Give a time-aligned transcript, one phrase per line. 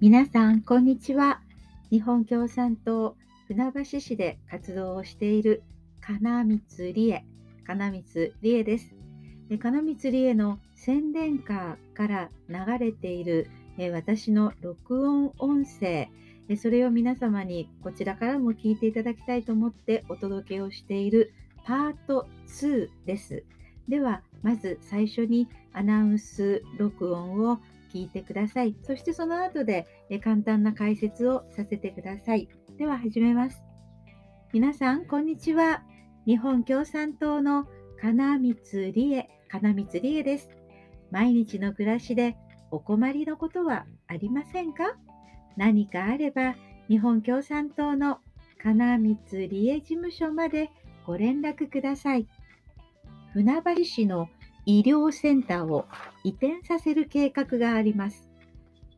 [0.00, 1.42] 皆さん、こんにちは。
[1.90, 3.16] 日本共産党
[3.48, 5.62] 船橋市で活動をしている
[6.00, 7.26] 金光理恵、
[7.66, 8.94] 金光理恵です。
[9.50, 13.50] 金光理恵の宣伝カーから流れている
[13.92, 16.08] 私の録音音声、
[16.56, 21.34] それを皆様にこちらからも聞いていただきたいと思ってお届けをしている
[21.66, 23.44] パート2です。
[23.86, 27.58] では、まず最初にアナウンス録音を
[27.92, 28.76] 聞いてください。
[28.82, 29.86] そしてその後で
[30.22, 32.48] 簡単な解説をさせてください。
[32.78, 33.62] では始めます。
[34.52, 35.82] 皆さん、こんにちは。
[36.26, 37.66] 日本共産党の
[38.00, 40.48] 金光理恵、金光理恵です。
[41.10, 42.36] 毎日の暮らしで
[42.70, 44.96] お困りのことはありませんか？
[45.56, 46.54] 何かあれば、
[46.88, 48.18] 日本共産党の
[48.62, 50.70] 金光理恵事務所まで
[51.06, 52.26] ご連絡ください。
[53.32, 54.28] 船橋市の
[54.70, 55.84] 医療センターを
[56.22, 58.30] 移転させる計画があります。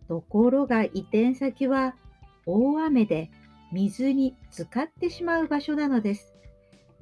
[0.06, 1.94] ところが移転先は
[2.44, 3.30] 大雨で
[3.72, 6.34] 水に浸かってしまう場所なのです。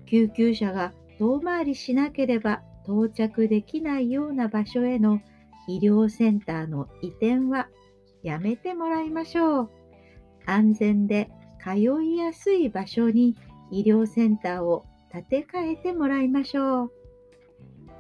[0.07, 5.21] 救急車が遠回りしなければ到着できないような場所への
[5.67, 7.67] 医療センターの移転は
[8.23, 9.71] やめてもらいましょう。
[10.47, 11.29] 安全で
[11.61, 13.37] 通いやすい場所に
[13.73, 17.00] 医療センターを建て替えてもらいましょう。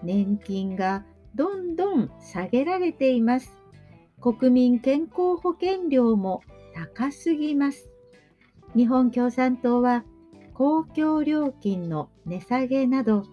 [0.02, 3.56] 年金がどんどん下げられています。
[4.20, 6.42] 国民健康保険料も
[6.74, 7.90] 高すぎます。
[8.76, 10.04] 日本共産党は
[10.54, 13.24] 公共料金の値下げなど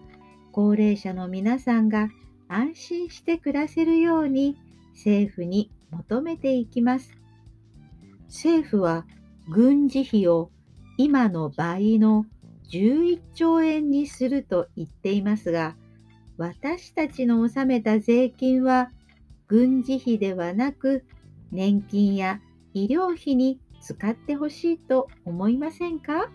[0.52, 2.08] 高齢者の皆さんが
[2.48, 4.56] 安心して暮らせるように
[4.94, 7.12] 政府に求めていきます。
[8.26, 9.06] 政府は
[9.48, 10.50] 軍事費を
[10.96, 12.26] 今の倍の
[12.70, 15.76] 11兆円にすると言っていますが、
[16.38, 18.90] 私たちの納めた税金は
[19.48, 21.04] 軍事費ではなく
[21.50, 22.40] 年金や
[22.74, 26.30] 医療費に使ってほしいと思いませんか？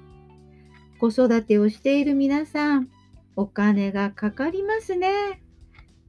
[1.00, 2.90] 子育てをしている皆さん、
[3.36, 5.42] お金がかかりますね。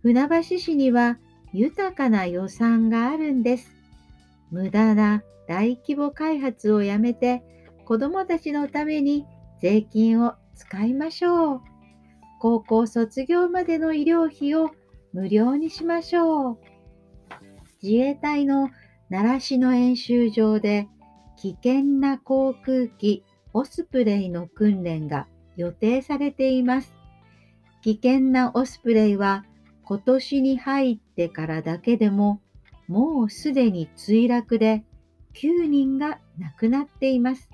[0.02, 1.18] 船橋市には
[1.52, 3.70] 豊かな予算があるんです。
[4.50, 7.42] 無駄な大規模開発をやめて
[7.84, 9.24] 子どもたちのために
[9.60, 11.60] 税金を使いましょう。
[12.44, 14.70] 高校卒業までの医療費を
[15.14, 16.58] 無料にしましょう。
[17.82, 18.68] 自衛隊の
[19.08, 20.86] 習志野演習場で
[21.38, 26.94] 危険な航空機オスプレイの訓練が予定されています。
[27.80, 29.46] 危険なオスプレイは
[29.82, 32.42] 今年に入ってからだけでも
[32.88, 34.84] もうすでに墜落で
[35.32, 37.48] 9人が亡くなっています。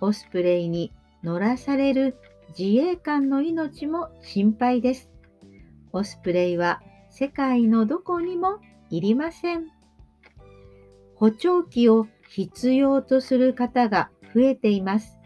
[0.00, 0.90] オスプレイに
[1.22, 2.16] 乗らされる
[2.58, 5.10] 自衛官の命も心配です。
[5.92, 8.58] オスプレイは世界のどこにも
[8.90, 9.68] いりません。
[11.14, 15.18] 補聴器を必要とする方が増えています。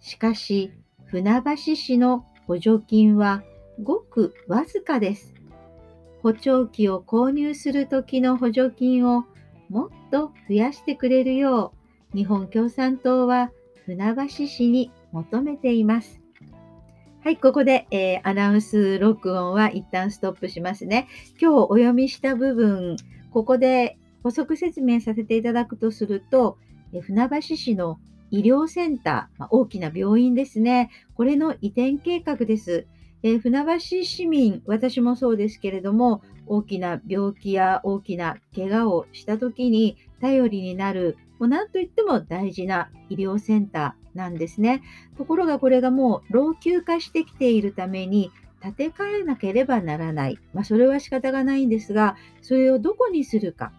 [0.00, 0.72] しかし、
[1.06, 3.42] 船橋市の補助金は
[3.82, 5.34] ごくわずかです。
[6.22, 9.24] 補聴器を購入するときの補助金を
[9.68, 11.74] もっと増やしてくれるよ
[12.12, 13.50] う、日本共産党は
[13.84, 16.23] 船橋市に求めています。
[17.24, 21.08] はい、ここで、えー、アナウンス録音は一旦ストップしますね。
[21.40, 22.98] 今日お読みした部分、
[23.32, 26.58] ここで補足説明させていただくとすると、
[26.92, 27.98] え船橋市の
[28.30, 30.90] 医療センター、まあ、大きな病院ですね。
[31.14, 32.86] これの移転計画です。
[33.22, 44.82] え船橋市民、私もそうですけれども、大きな病気や大きな怪我をした時に頼りになる、もう何といっても大事な医療センターなんですね。
[45.16, 48.30] ところがこれがもう老朽化してきているために
[48.60, 50.38] 建て替えなければならない。
[50.52, 53.72] まあ、それは仕方がないんですが、それをどこにするか。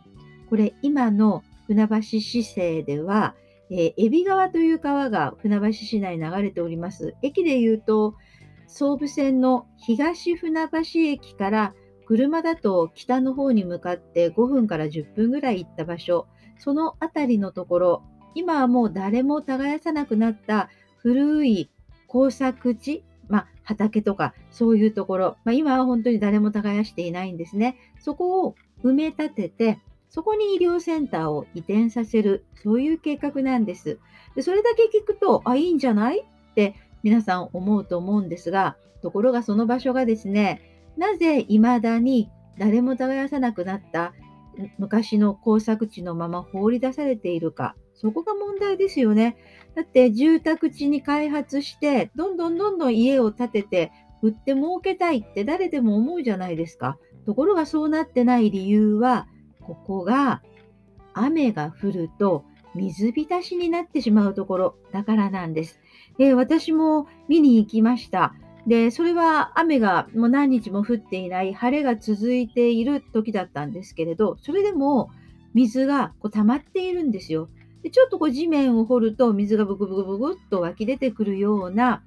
[0.50, 3.36] これ今の船橋市政では、
[3.72, 7.16] えー、海老川という川が船橋市内に流れております。
[7.24, 8.16] 駅で言うと、
[8.68, 11.74] 総武線の東船橋駅から
[12.06, 16.28] 車だと北の方に向かって5分から10分ぐらい行った場所、
[16.60, 18.04] その辺りのところ、
[18.36, 21.70] 今はもう誰も耕さなくなった古い
[22.08, 27.78] 工作地、まあ、畑とかそういうところ、まあ、今は本当に誰も耕していないんですね。
[28.00, 29.80] そこを埋め立てて、
[30.10, 34.00] そこに医療センターを移転させる、そういう計画なんです。
[34.36, 40.62] でそれだけ聞くと、あ、いいんじゃないって皆さん思うと思うんですが、ところがその場所がですね、
[40.98, 44.14] なぜ未だに誰も耕さなくなった
[44.78, 49.38] 昔の工作地のまま放り出されているか、そこが問題ですよね。
[49.76, 53.92] だって住宅地に開発して、どんどんどんどん家を建てて、
[54.22, 56.98] 売って儲けたいって誰でも思うじゃないですか。
[57.26, 59.28] ところがそうなってない理由は、
[59.62, 60.42] ここが
[61.14, 65.80] 雨が降ると水浸しになってしまうところだからなんです。
[66.18, 68.36] で私も見に行きました。
[68.68, 75.12] で、それは雨がもう何日も降っていない晴れが続いている時だったんですけれど、それでも
[75.54, 77.50] 水がこう溜まっているんですよ。
[77.84, 82.02] でちょっとこう地面を掘ると水がブクブクブクっと湧き出てくるような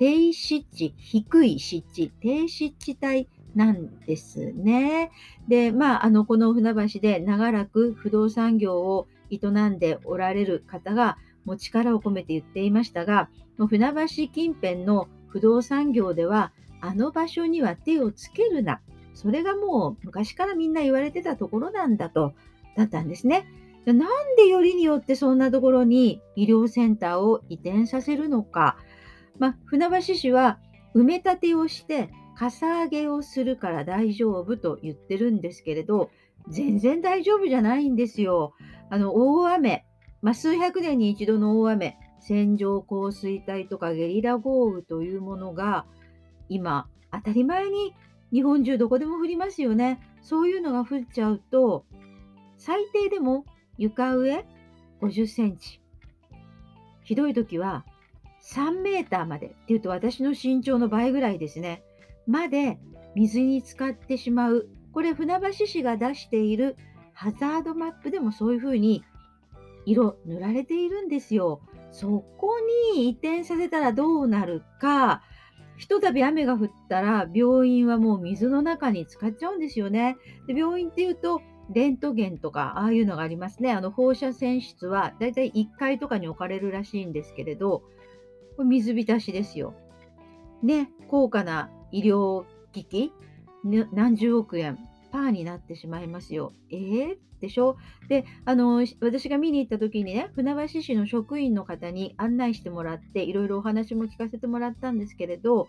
[0.00, 5.10] 低湿地、低い湿地、低湿地帯なんですね。
[5.46, 13.28] で、まあ、あの、この船橋で長らく不動産業を営んでおられる方が、もう力を込めて言っていましたが、
[13.58, 18.80] 船橋近辺の不動産業では、あの場所には手をつけるな。
[19.14, 22.34] それがもう昔からみんな言われてたところなんだと、
[22.76, 23.46] だったんですね。
[23.86, 28.76] なんでよりによってそんなところに医療センターを移転させるのか。
[29.38, 30.58] まあ、船橋市は
[30.94, 36.10] 埋め立てをしてかさ上げをするから大丈夫と言ってるんですけれど、
[36.48, 38.54] 全然大丈夫じゃないんですよ。
[38.90, 39.84] あの大雨、
[40.22, 45.86] まあ、数百年に一度の大雨、線状降水帯とかゲリラ豪雨というものが
[46.48, 47.94] 今当たり前に
[48.32, 50.00] 日本中どこでも降りますよね。
[50.22, 51.84] そういうのが降っちゃうと
[52.58, 53.44] 最低でも
[53.78, 54.44] 床上
[55.00, 55.80] 50センチ。
[57.02, 57.84] ひどい時は
[58.42, 61.82] 3メーターまでっていうと私の身長の倍ぐらいですね。
[62.26, 62.78] まで
[63.14, 64.68] 水に浸かってしまう。
[64.92, 66.76] これ船橋市が出している
[67.12, 69.04] ハザードマップでもそういうふうに
[69.86, 71.60] 色塗られているんですよ。
[71.92, 72.56] そこ
[72.94, 75.22] に移転させたらどうなるか、
[75.76, 80.16] ひとたび雨が降ったら病院はもう水の中に浸かっちゃうんですよね。
[80.46, 81.40] で病院っていうと
[81.72, 83.72] レントゲンとかああいうのがありますね。
[83.72, 87.82] あの放射線室はだいたい1階とかに置かれるらしいんですけれど、
[88.56, 89.74] これ水浸しですよ。
[90.62, 93.12] ね、高価な医療機器、
[93.64, 94.78] 何十億円
[95.10, 96.52] パーになってしまいますよ。
[96.70, 97.76] えー、でしょ？
[98.08, 105.68] であの私が見に行った時にね船橋市の職員の方に案内してもらっていろいろお話も聞かせてもらったんですけれど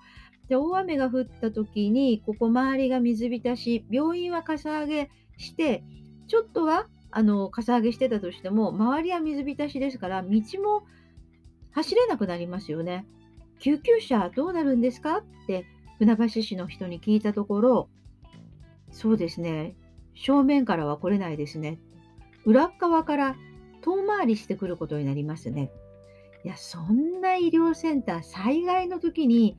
[0.49, 5.83] で大雨が降った時にここ周りが水浸し病院はかさ上げして
[6.27, 10.29] ちょっとはあのかさ上げしてたとしても周りは水浸しですから道
[10.61, 10.83] も
[11.71, 13.05] 走れなくなりますよね。
[13.59, 15.17] 救急車どうなるんですか？
[15.19, 15.65] って
[15.99, 17.89] 船橋市の人に聞いたところ
[18.91, 19.75] そうですね。
[20.13, 21.79] 正面からは来れないですね。
[22.45, 23.35] 裏側から
[23.81, 25.71] 遠回りしてくることになりますね。
[26.43, 29.57] いや、そんな医療センター、災害の時に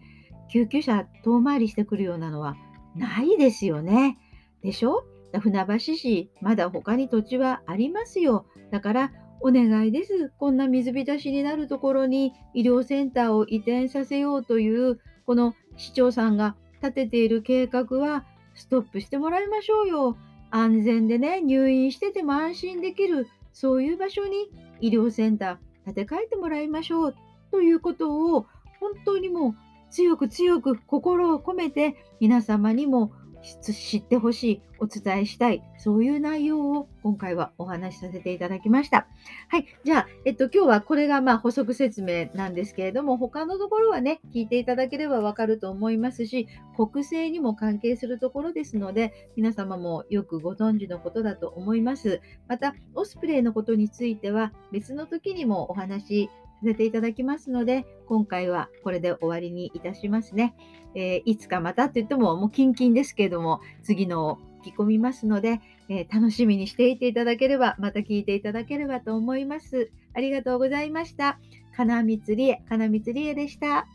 [0.51, 2.57] 救急車遠回りしてくるようなのは
[2.95, 4.19] ないですよね。
[4.63, 5.05] でしょ？
[5.41, 8.47] 船橋市、まだ他に土地はありますよ。
[8.71, 10.33] だから、お願いです。
[10.39, 18.25] こんな水浸しになるところに医療センターを移転させようという、この市長さんが立てている計画は
[18.55, 20.17] ストップしてもらいましょうよ。
[20.51, 24.51] 安全でね、入院してても安心できる、そういう場所に
[24.81, 27.15] 医療センター建て替えてもらいましょう
[27.51, 28.47] ということを
[28.81, 29.55] 本当にもう
[29.91, 39.09] 強く強く心を込めて皆様にも知ってほしい、お伝えしたい、そういう内容を今回はお話しさせていただきました。
[39.49, 39.67] はい。
[39.85, 46.47] じゃあ、えっと、今日はこれがまあ補足説明なんですけれども、他のところはね、聞いていただければわかると思いますし、
[46.77, 52.21] 国政にも関係するところですので、皆様もよくご存知のことだと思います。
[52.49, 56.31] また、オスプレイのことについては、別の時にもお話し
[56.63, 60.55] させていただきますので、今回はこれで終わりにいたしますね。
[60.95, 69.91] えー、いつかまたと言っても、もうキンキンですけれども、次のを聞き込みますので、えー、楽しみにしていていただければ、また聞いていただければと思います。
[70.15, 71.39] ありがとうございました。
[71.77, 73.87] 金光理恵、金光理恵でした。